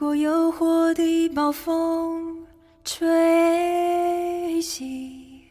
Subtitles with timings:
[0.00, 2.46] 如果诱惑的暴风
[2.84, 5.42] 吹袭，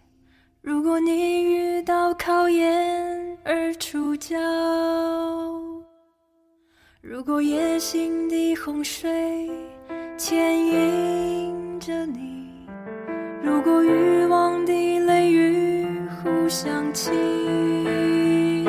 [0.62, 4.38] 如果你遇到考验而出脚，
[7.02, 9.52] 如果野心的洪水
[10.18, 12.48] 牵引着你，
[13.43, 15.86] 如果欲望的雷雨
[16.23, 18.64] 互相侵，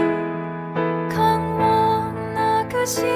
[1.09, 3.07] 看我那颗心，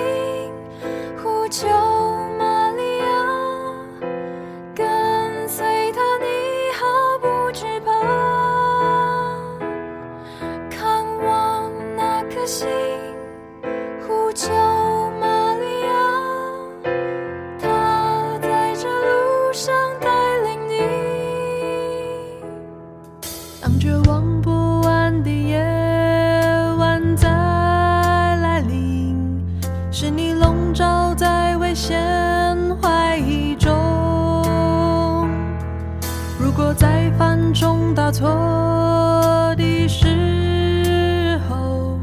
[38.12, 41.98] 错的时候，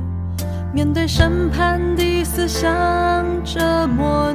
[0.73, 4.28] 面对审判的思想折磨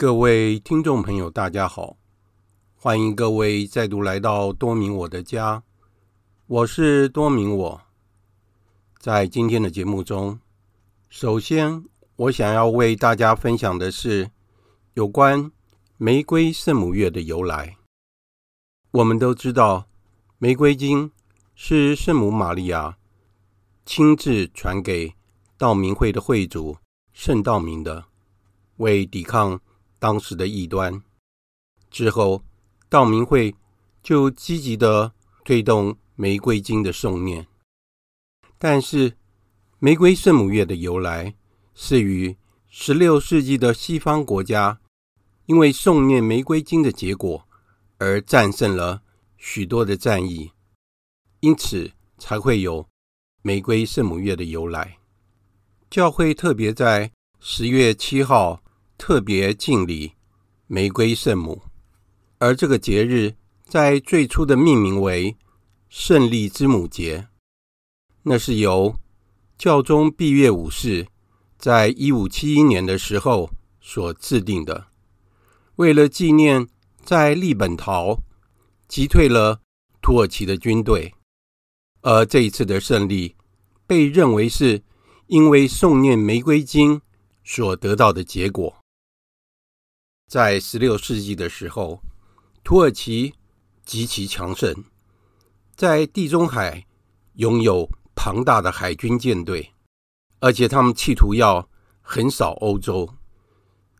[0.00, 1.98] 各位听众朋友，大家好，
[2.74, 5.62] 欢迎各位再度来到多明我的家，
[6.46, 7.82] 我是多明我。
[8.98, 10.40] 在今天的节目中，
[11.10, 11.84] 首先
[12.16, 14.30] 我想要为大家分享的是
[14.94, 15.52] 有关
[15.98, 17.76] 玫瑰圣母月的由来。
[18.92, 19.86] 我们都知道，
[20.38, 21.12] 玫瑰经
[21.54, 22.96] 是圣母玛利亚
[23.84, 25.12] 亲自传给
[25.58, 26.78] 道明会的会主
[27.12, 28.06] 圣道明的，
[28.78, 29.60] 为抵抗
[30.00, 31.00] 当时的异端。
[31.88, 32.42] 之后，
[32.88, 33.54] 道明会
[34.02, 35.12] 就积极的
[35.44, 37.46] 推动玫瑰经的诵念。
[38.58, 39.16] 但是，
[39.78, 41.34] 玫瑰圣母月的由来
[41.74, 42.36] 是与
[42.68, 44.80] 十六世纪的西方国家
[45.46, 47.46] 因为诵念玫瑰经的结果
[47.98, 49.02] 而战胜了
[49.36, 50.52] 许多的战役，
[51.40, 52.86] 因此才会有
[53.42, 54.98] 玫瑰圣母月的由来。
[55.90, 57.10] 教会特别在
[57.40, 58.62] 十月七号
[59.00, 60.12] 特别敬礼
[60.66, 61.62] 玫瑰圣母，
[62.36, 65.34] 而这个节日在最初的命名为
[65.88, 67.26] 胜利之母节，
[68.22, 68.94] 那是由
[69.56, 71.06] 教宗庇阅五世
[71.56, 73.48] 在一五七一年的时候
[73.80, 74.88] 所制定的，
[75.76, 76.68] 为了纪念
[77.02, 78.20] 在利本陶
[78.86, 79.62] 击退了
[80.02, 81.14] 土耳其的军队，
[82.02, 83.34] 而这一次的胜利
[83.86, 84.82] 被认为是。
[85.32, 87.00] 因为诵念玫瑰经
[87.44, 88.79] 所得到的结果，
[90.30, 92.00] 在十六世纪的时候，
[92.62, 93.34] 土耳其
[93.84, 94.84] 极其强盛，
[95.74, 96.86] 在地中海
[97.34, 99.72] 拥有庞大的海军舰队，
[100.38, 101.68] 而且他们企图要
[102.00, 103.12] 横扫欧洲，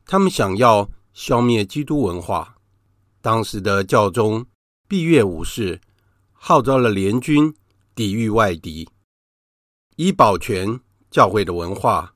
[0.06, 2.56] 他们想要消灭基督文化。
[3.20, 4.46] 当时的教宗
[4.86, 5.80] 庇阅五世
[6.30, 7.52] 号召了联军
[7.92, 8.88] 抵御外敌，
[9.96, 10.80] 以保全。
[11.10, 12.14] 教会的文化，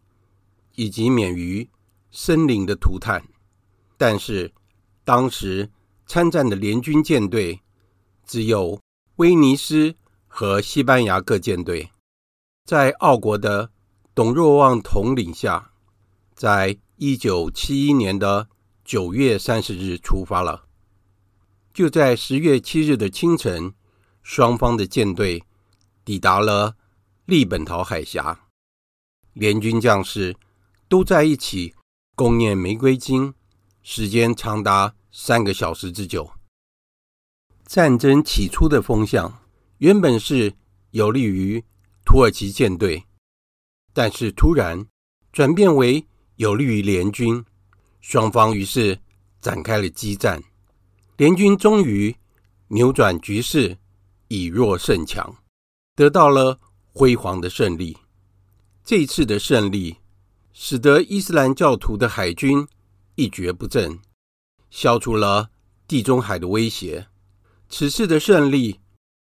[0.76, 1.68] 以及免于
[2.12, 3.24] 生灵的涂炭，
[3.96, 4.52] 但是
[5.04, 5.70] 当时
[6.06, 7.60] 参战的联军舰队
[8.26, 8.80] 只有
[9.16, 9.94] 威尼斯
[10.26, 11.90] 和西班牙各舰队，
[12.64, 13.70] 在奥国的
[14.14, 15.72] 董若望统领下，
[16.34, 18.48] 在一九七一年的
[18.84, 20.64] 九月三十日出发了。
[21.72, 23.74] 就在十月七日的清晨，
[24.22, 25.42] 双方的舰队
[26.04, 26.76] 抵达了
[27.24, 28.46] 利本陶海峡。
[29.32, 30.36] 联军将士
[30.88, 31.74] 都在一起
[32.14, 33.34] 共念玫瑰经，
[33.86, 36.32] 时间长达三个小时之久。
[37.66, 39.42] 战争起初的风向
[39.76, 40.54] 原本是
[40.92, 41.62] 有利于
[42.02, 43.04] 土耳其舰队，
[43.92, 44.86] 但是突然
[45.32, 47.44] 转变为有利于联军，
[48.00, 48.98] 双方于是
[49.42, 50.42] 展开了激战。
[51.18, 52.16] 联军终于
[52.68, 53.76] 扭转局势，
[54.28, 55.36] 以弱胜强，
[55.94, 56.58] 得到了
[56.90, 57.98] 辉煌的胜利。
[58.82, 59.98] 这次的胜利，
[60.54, 62.66] 使得伊斯兰教徒的海军
[63.14, 63.98] 一蹶不振，
[64.70, 65.50] 消除了
[65.86, 67.06] 地中海的威胁。
[67.68, 68.80] 此次的胜利，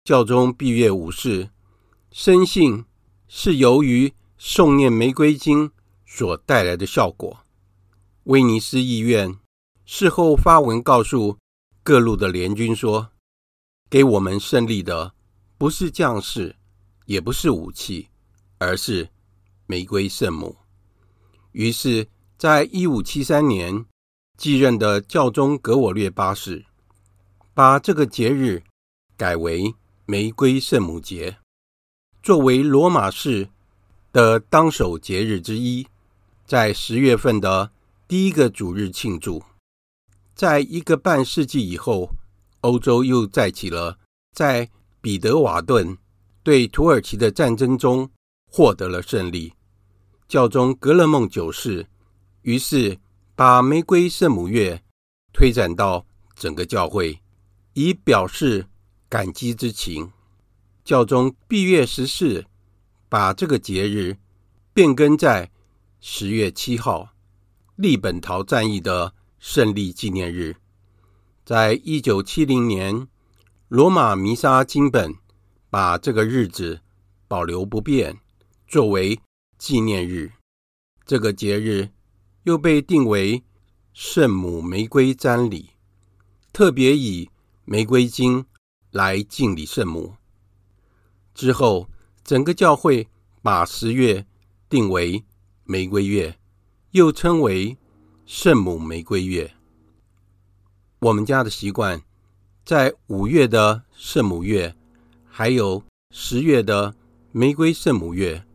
[0.05, 1.51] 教宗庇阅五世
[2.11, 2.85] 深信
[3.29, 5.71] 是由于诵念玫瑰经
[6.05, 7.39] 所带来的效果。
[8.25, 9.39] 威尼斯议院
[9.85, 11.39] 事后发文告诉
[11.83, 13.11] 各路的联军说
[13.89, 15.15] ：“给我们胜利的
[15.59, 16.57] 不是将士，
[17.05, 18.09] 也不是武器，
[18.59, 19.09] 而是。”
[19.69, 20.57] 玫瑰圣母。
[21.51, 22.07] 于是，
[22.39, 23.87] 在一五七三年
[24.37, 26.67] 继任的教宗格我略八世，
[27.55, 28.63] 把这个节日
[29.17, 29.75] 改为
[30.05, 31.39] 玫瑰圣母节，
[32.23, 33.49] 作为罗马市
[34.13, 35.87] 的当守节日之一，
[36.45, 37.71] 在十月份的
[38.07, 39.43] 第一个主日庆祝。
[40.35, 42.11] 在一个半世纪以后，
[42.61, 43.99] 欧洲又再起了
[44.35, 44.69] 在
[45.01, 45.97] 彼得瓦顿
[46.43, 48.11] 对土耳其的战争中
[48.53, 49.55] 获得了胜利。
[50.29, 51.87] 教宗格勒孟九世
[52.47, 52.97] 于是
[53.35, 54.81] 把玫瑰圣母月
[55.33, 57.21] 推展到整个教会，
[57.73, 58.65] 以表示
[59.09, 60.13] 感激之情。
[60.85, 62.45] 教宗庇月十四
[63.09, 64.17] 把这个节日
[64.73, 65.51] 变更在
[66.01, 67.09] 十月七号，
[67.75, 70.55] 利本陶战役的胜利纪念日。
[71.45, 73.09] 在一九七零年，
[73.67, 75.13] 罗马弥撒经本
[75.69, 76.81] 把这个日子
[77.27, 78.17] 保留不变，
[78.69, 79.19] 作为。
[79.59, 80.31] 纪念日，
[81.07, 81.89] 这个节日
[82.47, 83.43] 又被定为
[83.93, 85.71] 圣母玫瑰瞻礼，
[86.53, 87.29] 特别以
[87.65, 88.47] 玫瑰经
[88.93, 90.15] 来敬礼圣母。
[91.35, 91.91] 之后，
[92.23, 93.09] 整个教会
[93.43, 94.25] 把十月
[94.69, 95.25] 定为
[95.65, 96.39] 玫瑰月，
[96.93, 97.77] 又称为
[98.27, 99.53] 圣母玫瑰月。
[101.01, 102.01] 我们家的习惯，
[102.65, 104.77] 在五月的圣母月，
[105.25, 106.95] 还有十月的
[107.33, 108.47] 玫瑰圣母月。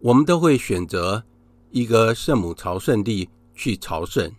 [0.00, 1.22] 我们都会选择
[1.76, 4.34] 一个圣母朝圣地去朝圣。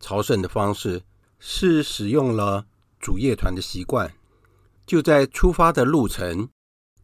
[0.00, 1.04] 朝圣的方式
[1.38, 2.66] 是使用了
[2.98, 4.12] 主乐团的习惯。
[4.84, 6.48] 就在出发的路程，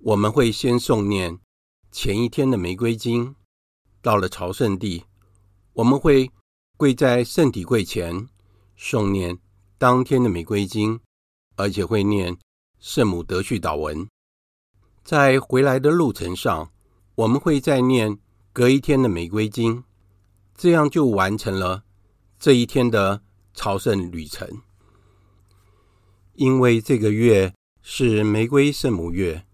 [0.00, 1.38] 我们会先诵念
[1.92, 3.36] 前一天的玫瑰经。
[4.02, 5.04] 到了朝圣地，
[5.74, 6.32] 我们会
[6.76, 8.28] 跪在圣体柜前
[8.76, 9.38] 诵念
[9.78, 10.98] 当天的玫瑰经，
[11.54, 12.36] 而且会念
[12.80, 14.08] 圣母德绪祷文。
[15.04, 16.72] 在回来的路程上，
[17.14, 18.18] 我们会再念
[18.58, 19.84] 隔一天的玫瑰金，
[20.56, 21.84] 这样就完成了
[22.40, 23.22] 这一天的
[23.54, 24.62] 朝圣旅程。
[26.34, 29.46] 因为这个月是玫瑰圣母月，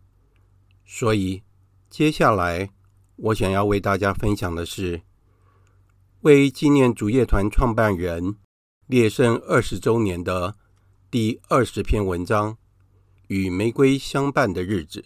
[0.86, 1.42] 所以
[1.90, 2.70] 接下来
[3.16, 5.02] 我想要为大家分享的是，
[6.22, 8.36] 为纪念主业团创办人
[8.86, 10.56] 烈圣二十周年的
[11.10, 12.56] 第二十篇文章：
[13.26, 15.04] 与玫瑰相伴的日子。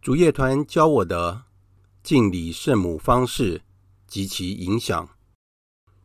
[0.00, 1.46] 主业团教我的
[2.06, 3.62] 敬礼圣母方式
[4.06, 5.08] 及其影响。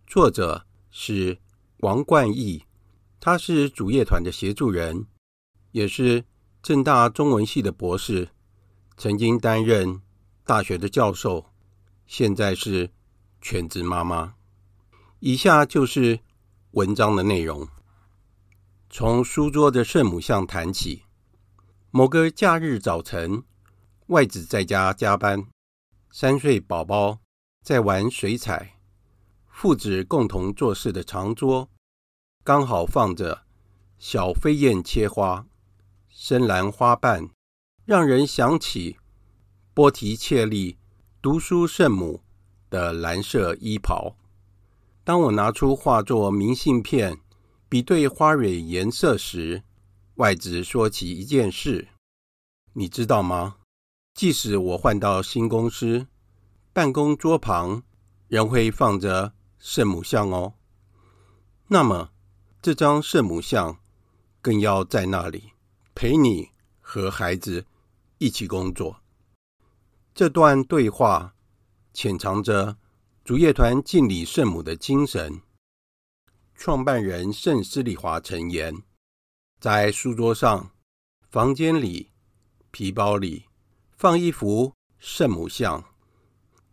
[0.08, 1.38] 作者是
[1.82, 2.64] 王冠义。
[3.20, 5.06] 他是主业团的协助人，
[5.70, 6.26] 也是
[6.64, 8.30] 政大中文系的博士，
[8.98, 10.02] 曾经担任
[10.44, 11.52] 大学的教授，
[12.08, 12.90] 现在是
[13.40, 14.34] 全职妈妈。
[15.20, 16.22] 以下就是
[16.72, 17.68] 文章的内容：
[18.90, 21.04] 从书桌的圣母像谈起。
[21.92, 23.44] 某个假日早晨，
[24.08, 25.46] 外子在家加班，
[26.14, 27.20] 三岁宝宝
[27.64, 28.78] 在玩水彩，
[29.48, 31.70] 父子共同做事的长桌。
[32.44, 33.44] 刚好放着
[33.98, 35.48] 小飞燕切花，
[36.10, 37.30] 深蓝花瓣，
[37.86, 38.98] 让人想起
[39.74, 40.78] 波提切利
[41.22, 42.22] 读书圣母
[42.70, 44.18] 的蓝色衣袍。
[45.06, 47.22] 当我拿出画作明信片，
[47.70, 49.64] 比对花蕊颜色时，
[50.16, 51.88] 外子说起一件事：
[52.74, 53.60] 你知道吗？
[54.14, 56.08] 即使我换到新公司，
[56.74, 57.84] 办公桌旁
[58.28, 60.54] 仍会放着圣母像哦。
[61.68, 62.12] 那么。
[62.64, 63.80] 这张圣母像
[64.40, 65.54] 更要在那里
[65.96, 67.66] 陪你和孩子
[68.20, 69.02] 一起工作。
[70.14, 71.34] 这段对话
[71.92, 72.78] 潜藏着
[73.26, 75.42] 主业团敬礼圣母的精神。
[76.54, 78.84] 创办人圣斯里华陈言
[79.60, 80.70] ：“在书桌上、
[81.32, 82.12] 房间里、
[82.70, 83.46] 皮包里
[84.02, 85.86] 放一幅圣母像，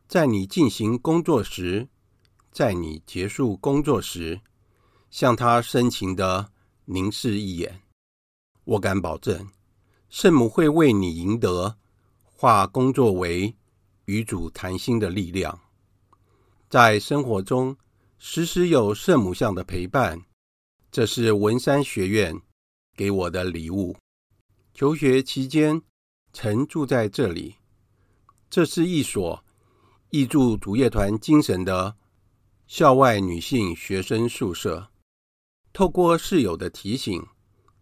[0.08, 1.86] 在你进行工作时，
[2.50, 4.40] 在你结束工作时。”
[5.10, 6.50] 向他深情地
[6.86, 7.82] 凝视一眼，
[8.64, 9.46] 我敢保证，
[10.08, 11.76] 圣母会为你赢得
[12.24, 13.54] 化工作为
[14.06, 15.60] 与主谈心的力量。
[16.70, 17.76] 在生活中，
[18.16, 20.18] 时时有圣母像的陪伴，
[20.90, 22.40] 这是文山学院
[22.96, 23.94] 给我的礼物。
[24.72, 25.82] 求学期间
[26.40, 27.56] 曾住在这里，
[28.48, 29.44] 这是一所
[30.12, 31.96] 挹注主业团精神的
[32.68, 34.88] 校外女性学生宿舍。
[35.72, 37.20] 透过室友的提醒，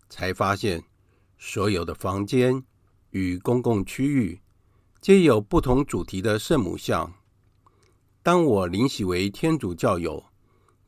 [0.08, 0.82] 才发现
[1.36, 2.64] 所有的房间
[3.10, 4.40] 与公共区域
[5.02, 7.12] 皆有不同主题的圣母像。
[8.22, 10.25] 当我灵洗为天主教友，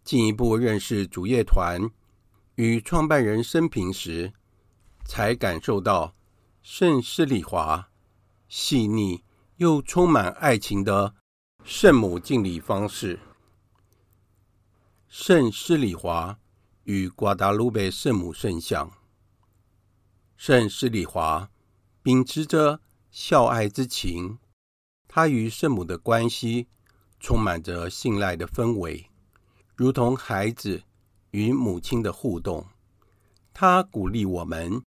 [0.05, 1.79] 进一步认识主业团
[2.55, 4.33] 与创办人生平时，
[5.05, 6.15] 才感受到
[6.71, 7.89] 圣施礼华
[8.47, 9.25] 细腻
[9.57, 11.15] 又充满爱情的
[11.65, 13.21] 圣母敬礼方式。
[15.09, 16.39] 圣施礼华。
[16.85, 18.93] 与瓜达卢贝圣母圣像，
[20.37, 21.51] 圣施礼华
[22.03, 24.39] 秉持着孝爱之情，
[25.07, 26.69] 他与圣母的关系
[27.19, 29.11] 充满着信赖的氛围，
[29.75, 30.83] 如同孩子
[31.31, 32.67] 与母亲的互动。
[33.55, 34.83] 他鼓励我们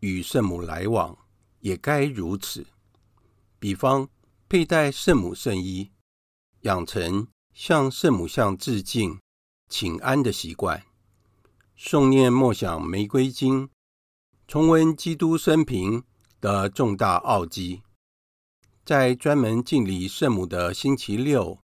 [0.00, 1.16] 与圣母来往，
[1.66, 2.64] 也该如此。
[3.58, 4.08] 比方
[4.48, 5.90] 佩戴圣母圣衣，
[6.60, 9.18] 养成向圣母像致敬、
[9.68, 10.84] 请安的习惯。
[11.76, 13.68] 诵念默想玫瑰经，
[14.46, 16.04] 重温基督生平
[16.40, 17.82] 的重大奥迹，
[18.84, 21.58] 在专门敬礼圣母的星期六，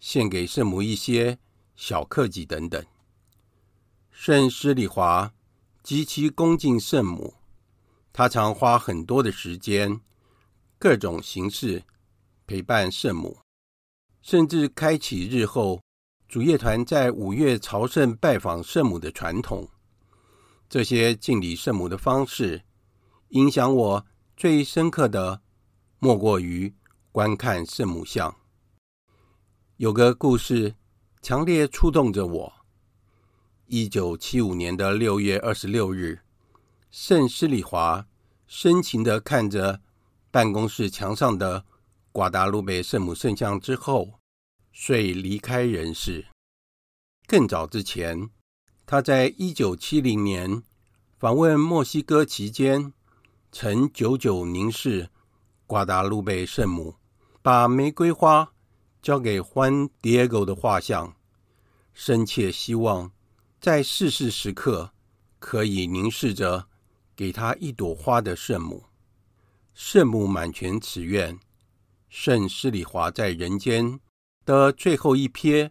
[0.00, 1.38] 献给圣母一些
[1.76, 2.82] 小克己等等。
[4.10, 5.34] 圣施礼华
[5.82, 7.34] 极其恭敬圣母，
[8.16, 10.00] 他常花很多的时间，
[10.78, 11.82] 各种形式
[12.46, 13.40] 陪伴圣母，
[14.22, 15.82] 甚至开启日后。
[16.28, 19.68] 主乐团在五月朝圣拜访圣母的传统，
[20.68, 22.62] 这些敬礼圣母的方式，
[23.30, 24.06] 影响我
[24.36, 25.42] 最深刻的，
[25.98, 26.72] 莫过于
[27.12, 28.34] 观看圣母像。
[29.76, 30.76] 有个故事
[31.20, 32.52] 强烈触动着我。
[33.66, 36.23] 一九七五年的六月二十六日，
[36.96, 38.06] 圣施礼华
[38.46, 39.80] 深情地看着
[40.30, 41.64] 办公室墙上的
[42.12, 44.20] 瓜达卢贝圣母圣像之后。
[44.72, 46.26] 遂离开人世。
[47.26, 48.30] 更早之前，
[48.86, 50.62] 他在一九七零年
[51.18, 52.92] 访问墨西哥期间，
[53.50, 55.10] 曾久久凝视
[55.66, 56.94] 瓜达卢贝圣母，
[57.42, 58.52] 把玫瑰花
[59.02, 61.16] 交给欢迪耶戈的画像，
[61.92, 63.10] 深切希望
[63.60, 64.92] 在逝世时刻
[65.40, 66.68] 可以凝视着
[67.16, 68.84] 给他一朵花的圣母。
[69.74, 71.38] 圣母满全此愿，
[72.08, 73.98] 圣施礼华在人间
[74.44, 75.70] 的最后一瞥，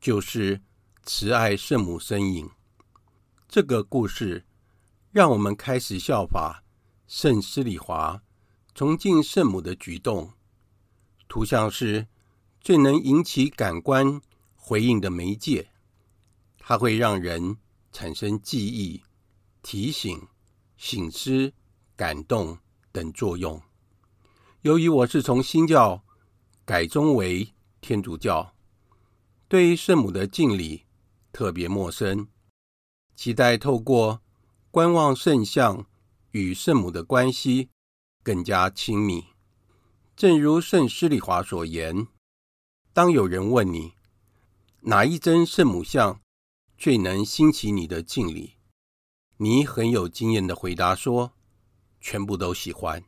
[0.00, 0.60] 就是
[1.04, 2.50] 慈爱圣母身影。
[3.48, 4.46] 这个故事
[5.10, 6.62] 让我们开始效法
[7.08, 8.22] 圣施礼华
[8.74, 10.32] 崇敬圣母的举动。
[11.26, 12.06] 图像是
[12.60, 14.20] 最能引起感官
[14.54, 15.70] 回应的媒介，
[16.58, 17.56] 它会让人
[17.90, 19.02] 产生记忆、
[19.62, 20.28] 提醒、
[20.82, 21.52] 醒思、
[21.94, 22.58] 感动
[22.90, 23.60] 等作用。
[24.62, 26.02] 由于我是从新教
[26.64, 28.54] 改宗为天主教，
[29.46, 30.86] 对圣母的敬礼
[31.32, 32.28] 特别陌生，
[33.14, 34.22] 期待透过
[34.70, 35.86] 观望圣像
[36.30, 37.68] 与圣母的关系
[38.22, 39.26] 更加亲密。
[40.16, 42.06] 正如圣施礼华所言，
[42.94, 43.92] 当有人问你
[44.80, 46.22] 哪一尊圣母像
[46.78, 48.54] 最能兴起你的敬礼，
[49.42, 51.32] 你很有经验的回答说
[51.98, 53.02] ：“全部都喜欢。”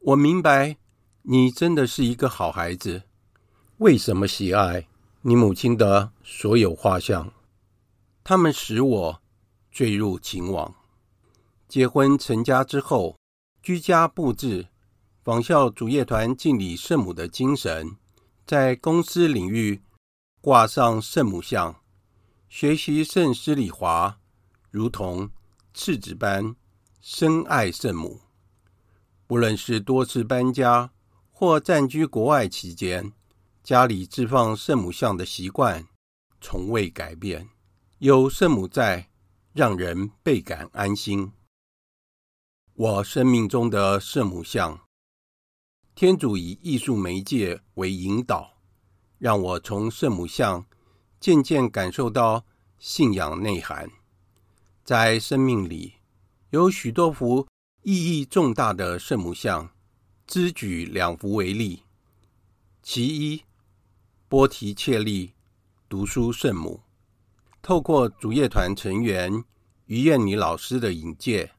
[0.00, 0.76] 我明白
[1.22, 3.04] 你真的是一个好孩子。
[3.78, 4.86] 为什么喜爱
[5.22, 7.32] 你母亲的所有画像？
[8.22, 9.22] 他们使我
[9.70, 10.74] 坠入情网。
[11.68, 13.16] 结婚成家之后，
[13.62, 14.68] 居家布置。
[15.22, 17.96] 仿效主业团敬礼圣母的精神，
[18.44, 19.80] 在公司领域
[20.42, 21.80] 挂上圣母像，
[22.46, 24.18] 学习圣施礼华，
[24.74, 25.30] 如同
[25.72, 26.56] 次子般
[27.00, 28.20] 深爱圣母。
[29.24, 30.90] 不论是多次搬家
[31.30, 33.12] 或暂居国外期间，
[33.62, 35.86] 家里置放圣母像的习惯
[36.40, 37.48] 从未改变。
[37.98, 39.08] 有圣母在，
[39.52, 41.30] 让人倍感安心。
[42.72, 44.80] 我生命中的圣母像。
[45.94, 48.58] 天主以艺术媒介为引导，
[49.18, 50.66] 让我从圣母像
[51.20, 52.44] 渐渐感受到
[52.80, 53.88] 信仰内涵。
[54.84, 55.94] 在生命里，
[56.50, 57.48] 有许多幅
[57.82, 59.70] 意义重大的圣母像，
[60.26, 61.82] 只举两幅为例。
[62.82, 63.42] 其一，
[64.28, 65.32] 波提切利
[65.88, 66.82] 读书圣母，
[67.62, 69.42] 透过主业团成员
[69.86, 71.52] 于燕妮老师的引介，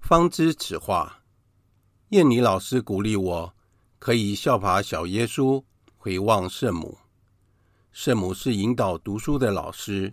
[0.00, 1.22] 方知此画。
[2.08, 3.54] 燕妮老师鼓励我。
[3.96, 5.64] 可以效法小耶稣
[5.96, 6.98] 回望圣母。
[7.90, 10.12] 圣母是引导读书的老师。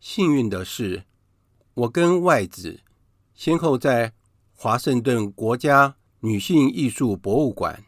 [0.00, 1.04] 幸运的是，
[1.80, 2.82] 我跟外子
[3.34, 4.12] 先后在
[4.52, 7.82] 华盛顿国家女性艺术博物馆、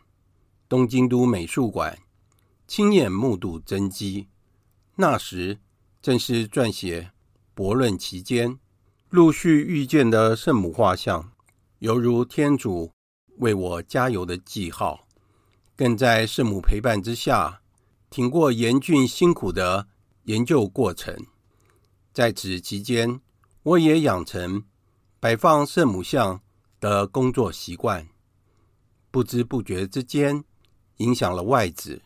[0.67, 1.99] 东京都美术馆
[2.67, 4.29] 亲眼目睹真迹。
[4.97, 5.59] 那时
[6.01, 7.11] 正是撰写
[7.53, 8.59] 博论期间，
[9.11, 11.31] 陆续遇见的圣母画像，
[11.81, 12.91] 犹如天主
[13.41, 15.07] 为我加油的记号。
[15.77, 17.61] 更在圣母陪伴之下，
[18.09, 19.89] 挺过严峻辛苦的
[20.25, 21.15] 研究过程。
[22.15, 23.21] 在此期间，
[23.65, 24.65] 我也养成
[25.21, 26.41] 摆放圣母像
[26.81, 28.09] 的工作习惯，
[29.11, 30.45] 不知不觉之间
[30.97, 32.03] 影响了外子。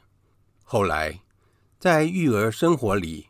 [0.63, 1.23] 后来，
[1.79, 3.29] 在育儿生活里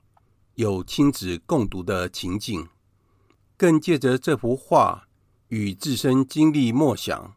[0.54, 2.68] 有亲子共读的情景，
[3.56, 5.06] 更借着这幅画
[5.48, 7.36] 与自身经历默想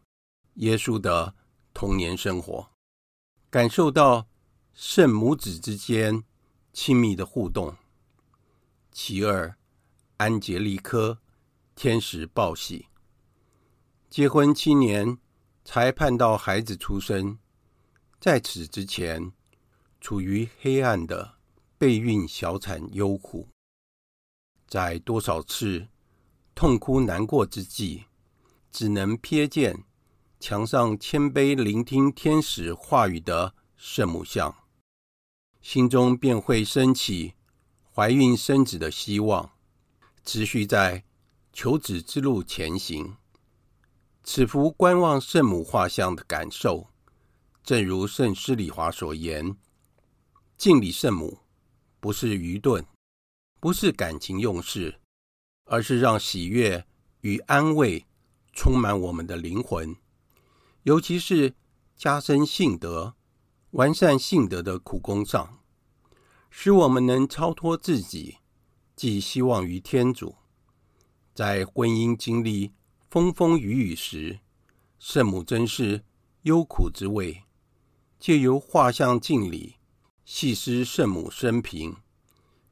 [0.54, 1.36] 耶稣的
[1.72, 2.68] 童年生活。
[3.48, 4.26] 感受到
[4.74, 6.24] 圣母子之间
[6.72, 7.76] 亲密的互动。
[8.90, 9.56] 其二，
[10.20, 11.18] 安杰丽科
[11.74, 12.88] 天使报喜，
[14.10, 15.16] 结婚七年
[15.64, 17.38] 才盼到孩子出生，
[18.20, 19.32] 在此之前
[19.98, 21.38] 处于黑暗的
[21.78, 23.48] 备孕小产忧苦，
[24.68, 25.88] 在多少次
[26.54, 28.04] 痛哭难过之际，
[28.70, 29.84] 只能瞥见。
[30.38, 34.54] 墙上谦卑聆听天使话语的圣母像，
[35.62, 37.32] 心中便会升起
[37.94, 39.52] 怀孕生子的希望，
[40.24, 41.04] 持续在
[41.52, 43.16] 求子之路前行。
[44.22, 46.88] 此幅观望圣母画像的感受，
[47.62, 49.56] 正如圣施礼华所言：
[50.56, 51.38] 敬礼圣母
[51.98, 52.84] 不是愚钝，
[53.58, 55.00] 不是感情用事，
[55.64, 56.86] 而是让喜悦
[57.22, 58.06] 与安慰
[58.52, 59.96] 充满我们的灵魂。
[60.82, 61.54] 尤其是
[61.96, 63.14] 加深信德、
[63.70, 65.60] 完善信德的苦功上，
[66.50, 68.38] 使我们能超脱自己，
[69.00, 70.34] 寄希望于天主。
[71.32, 72.74] 在婚姻经历
[73.08, 74.40] 风风雨雨时，
[74.98, 76.04] 圣母真是
[76.42, 77.44] 忧苦之味。
[78.18, 79.76] 借由画像敬礼，
[80.26, 81.96] 细思圣母生平，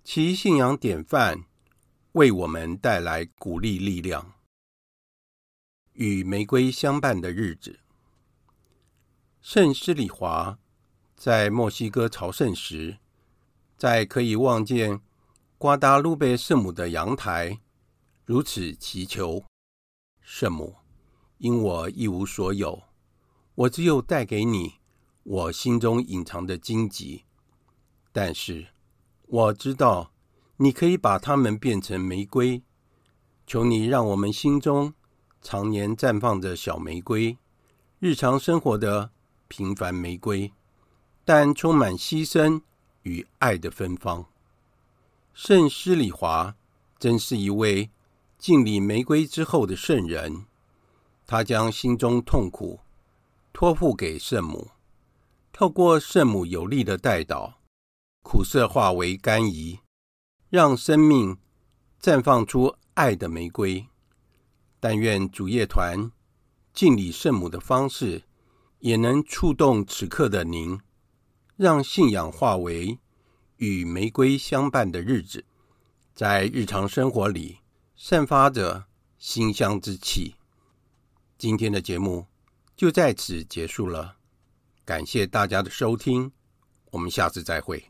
[0.04, 1.46] 其信仰典范
[2.12, 4.34] 为我们带来鼓励力量。
[5.94, 7.80] 与玫瑰相伴的日子。
[9.40, 10.58] 圣施里华
[11.16, 12.98] 在墨西哥朝圣时，
[13.78, 15.00] 在可以望见
[15.60, 17.58] 瓜达卢贝圣母的阳台，
[18.24, 19.44] 如此祈求：
[20.20, 20.76] 圣母，
[21.38, 22.84] 因我一无所有，
[23.56, 24.74] 我只有带给你
[25.24, 27.24] 我心中隐藏的荆棘，
[28.12, 28.68] 但是
[29.26, 30.12] 我知道
[30.58, 32.62] 你可以把它们变成玫瑰。
[33.44, 34.94] 求你让我们心中
[35.42, 37.36] 常年绽放着小玫瑰，
[37.98, 39.10] 日常生活的
[39.48, 40.52] 平凡玫瑰，
[41.24, 42.62] 但充满牺牲
[43.02, 44.24] 与爱的芬芳。
[45.40, 46.56] 圣施礼华
[46.98, 47.92] 真是一位
[48.38, 50.46] 敬礼玫瑰之后的圣人，
[51.28, 52.80] 他将心中痛苦
[53.52, 54.72] 托付给圣母。
[55.52, 57.52] 透过圣母有力的代祷，
[58.24, 59.78] 苦涩化为甘饴，
[60.50, 61.38] 让生命
[62.02, 63.86] 绽放出爱的玫瑰。
[64.80, 66.10] 但愿主业团
[66.74, 68.24] 敬礼圣母的方式，
[68.80, 70.80] 也能触动此刻的您，
[71.54, 72.98] 让信仰化为
[73.58, 75.44] 与玫瑰相伴的日子，
[76.14, 77.58] 在日常生活里
[77.96, 78.86] 散发着
[79.18, 80.34] 馨香之气。
[81.36, 82.26] 今天的节目
[82.76, 84.16] 就在此结束了。
[84.84, 86.32] 感谢大家的收听，
[86.90, 87.84] 我们下次再会。